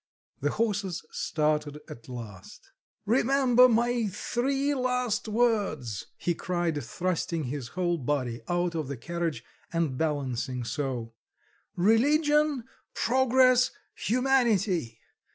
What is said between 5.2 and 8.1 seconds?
words," he cried, thrusting his whole